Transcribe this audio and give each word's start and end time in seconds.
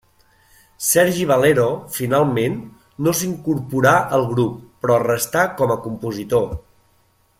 Sergi 0.85 1.25
Valero, 1.31 1.65
finalment, 1.97 2.57
no 3.07 3.13
s'incorporà 3.19 3.93
al 4.19 4.27
grup 4.33 4.57
però 4.87 4.97
restà 5.05 5.45
com 5.61 5.75
a 5.77 5.81
compositor. 5.85 6.51